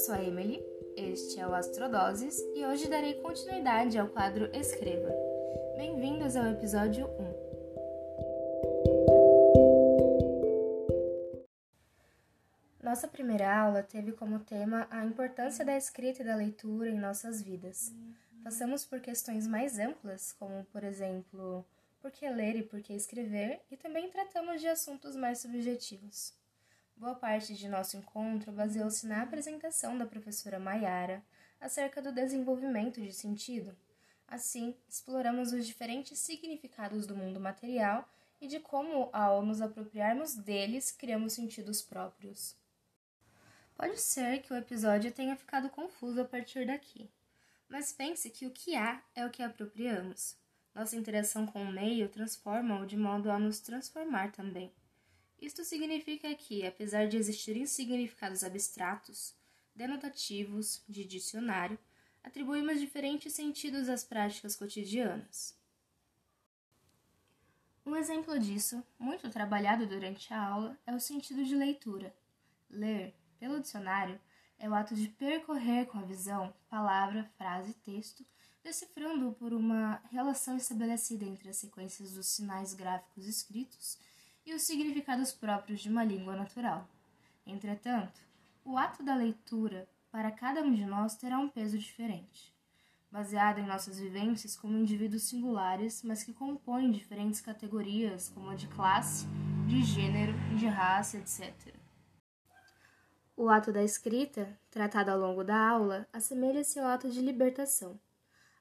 [0.00, 0.64] sou a Emily,
[0.96, 5.12] este é o Astrodoses e hoje darei continuidade ao quadro Escreva.
[5.76, 7.06] Bem-vindos ao episódio
[12.80, 12.82] 1.
[12.82, 17.42] Nossa primeira aula teve como tema a importância da escrita e da leitura em nossas
[17.42, 17.92] vidas.
[18.42, 21.62] Passamos por questões mais amplas, como, por exemplo,
[22.00, 26.40] por que ler e por que escrever, e também tratamos de assuntos mais subjetivos.
[27.00, 31.24] Boa parte de nosso encontro baseou-se na apresentação da professora Maiara
[31.58, 33.74] acerca do desenvolvimento de sentido.
[34.28, 38.06] Assim, exploramos os diferentes significados do mundo material
[38.38, 42.54] e de como, ao nos apropriarmos deles, criamos sentidos próprios.
[43.74, 47.10] Pode ser que o episódio tenha ficado confuso a partir daqui,
[47.66, 50.36] mas pense que o que há é o que apropriamos.
[50.74, 54.70] Nossa interação com o meio transforma-o de modo a nos transformar também.
[55.40, 59.34] Isto significa que, apesar de existirem significados abstratos,
[59.74, 61.78] denotativos, de dicionário,
[62.22, 65.58] atribuímos diferentes sentidos às práticas cotidianas.
[67.86, 72.14] Um exemplo disso, muito trabalhado durante a aula, é o sentido de leitura.
[72.68, 74.20] Ler, pelo dicionário,
[74.58, 78.24] é o ato de percorrer com a visão palavra, frase, texto,
[78.62, 83.98] decifrando-o por uma relação estabelecida entre as sequências dos sinais gráficos escritos
[84.44, 86.88] e os significados próprios de uma língua natural.
[87.46, 88.20] Entretanto,
[88.64, 92.54] o ato da leitura para cada um de nós terá um peso diferente,
[93.10, 98.68] baseado em nossas vivências como indivíduos singulares, mas que compõem diferentes categorias, como a de
[98.68, 99.26] classe,
[99.66, 101.74] de gênero, de raça, etc.
[103.36, 107.98] O ato da escrita, tratado ao longo da aula, assemelha-se ao ato de libertação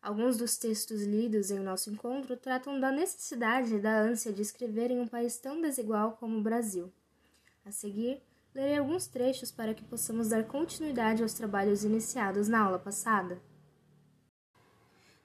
[0.00, 4.90] Alguns dos textos lidos em nosso encontro tratam da necessidade e da ânsia de escrever
[4.90, 6.92] em um país tão desigual como o Brasil.
[7.64, 8.22] A seguir,
[8.54, 13.42] lerei alguns trechos para que possamos dar continuidade aos trabalhos iniciados na aula passada.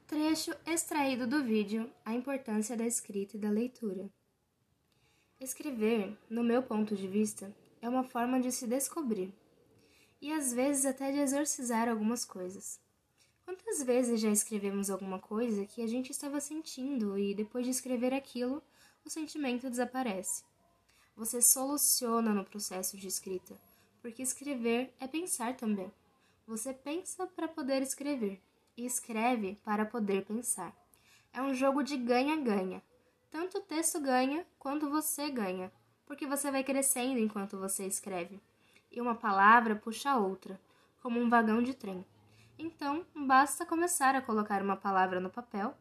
[0.08, 4.10] Trecho extraído do vídeo A Importância da Escrita e da Leitura.
[5.40, 9.34] Escrever, no meu ponto de vista, é uma forma de se descobrir
[10.22, 12.80] e às vezes até de exorcizar algumas coisas.
[13.46, 18.14] Quantas vezes já escrevemos alguma coisa que a gente estava sentindo e depois de escrever
[18.14, 18.64] aquilo,
[19.04, 20.44] o sentimento desaparece?
[21.16, 23.60] Você soluciona no processo de escrita,
[24.02, 25.92] porque escrever é pensar também.
[26.48, 28.42] Você pensa para poder escrever
[28.78, 30.76] e escreve para poder pensar.
[31.34, 32.82] É um jogo de ganha-ganha.
[33.30, 35.72] Tanto o texto ganha quanto você ganha,
[36.06, 38.40] porque você vai crescendo enquanto você escreve.
[38.92, 40.60] E uma palavra puxa a outra,
[41.02, 42.06] como um vagão de trem.
[42.58, 45.76] Então, basta começar a colocar uma palavra no papel,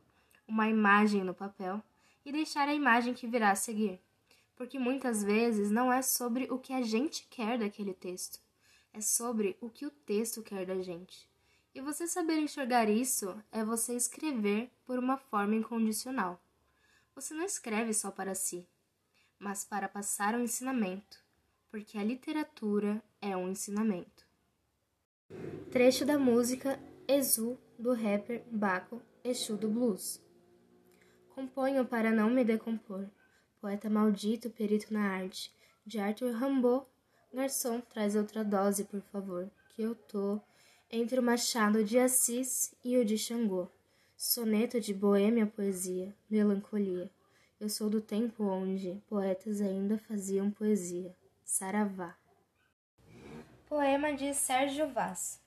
[0.49, 1.83] uma imagem no papel
[2.25, 4.01] e deixar a imagem que virá a seguir.
[4.57, 8.41] Porque muitas vezes não é sobre o que a gente quer daquele texto,
[8.93, 11.29] é sobre o que o texto quer da gente.
[11.75, 16.41] E você saber enxergar isso é você escrever por uma forma incondicional.
[17.15, 18.67] Você não escreve só para si,
[19.39, 21.23] mas para passar um ensinamento,
[21.71, 24.32] porque a literatura é um ensinamento.
[25.71, 26.79] Trecho da música
[27.09, 30.23] Exu do rapper Baco Exu do Blues.
[31.35, 33.09] Componho para não me decompor,
[33.61, 35.53] poeta maldito, perito na arte,
[35.87, 36.87] de Arthur Rimbaud.
[37.33, 40.41] Garçom, traz outra dose, por favor, que eu tô
[40.91, 43.69] entre o Machado de Assis e o de Xangô.
[44.15, 47.11] Soneto de boêmia poesia, melancolia.
[47.59, 51.17] Eu sou do tempo onde poetas ainda faziam poesia.
[51.45, 52.22] Saravá.
[53.75, 55.41] Poema de Sérgio Vaz.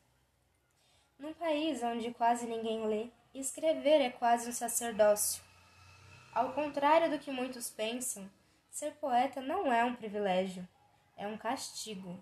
[1.20, 5.44] Num país onde quase ninguém lê, escrever é quase um sacerdócio.
[6.34, 8.28] Ao contrário do que muitos pensam,
[8.72, 10.68] ser poeta não é um privilégio,
[11.16, 12.20] é um castigo.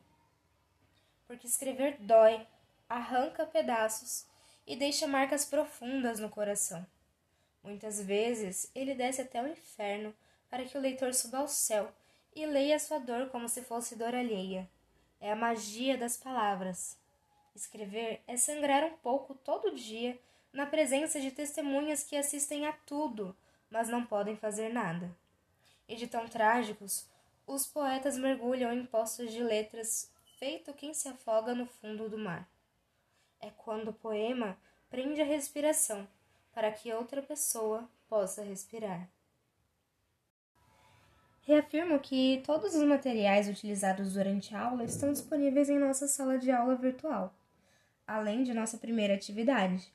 [1.25, 2.45] Porque escrever dói,
[2.89, 4.27] arranca pedaços
[4.67, 6.85] e deixa marcas profundas no coração.
[7.63, 10.13] Muitas vezes ele desce até o inferno
[10.49, 11.93] para que o leitor suba ao céu
[12.35, 14.69] e leia sua dor como se fosse dor alheia
[15.23, 16.97] é a magia das palavras.
[17.55, 20.19] Escrever é sangrar um pouco todo dia
[20.51, 23.33] na presença de testemunhas que assistem a tudo,
[23.69, 25.09] mas não podem fazer nada.
[25.87, 27.07] E de tão trágicos,
[27.47, 32.45] os poetas mergulham em poços de letras, feito quem se afoga no fundo do mar.
[33.39, 34.57] É quando o poema
[34.89, 36.05] prende a respiração
[36.53, 39.07] para que outra pessoa possa respirar.
[41.45, 46.49] Reafirmo que todos os materiais utilizados durante a aula estão disponíveis em nossa sala de
[46.49, 47.33] aula virtual,
[48.07, 49.91] além de nossa primeira atividade.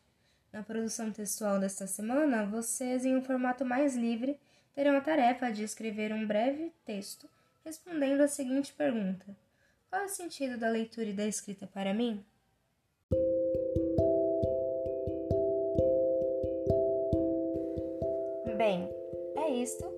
[0.52, 4.38] Na produção textual desta semana, vocês, em um formato mais livre,
[4.74, 7.26] terão a tarefa de escrever um breve texto
[7.64, 9.24] respondendo a seguinte pergunta:
[9.88, 12.22] Qual é o sentido da leitura e da escrita para mim?
[18.56, 18.88] Bem,
[19.36, 19.97] é isto